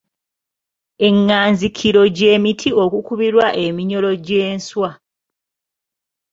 [1.07, 4.89] Enganzikiro gye miti okukubirwa eminyoro gy’enswa.